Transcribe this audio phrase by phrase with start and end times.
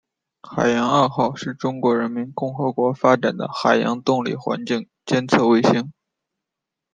[0.41, 5.93] 海洋二号是中华人民共和国发展的海洋动力环境监测卫星。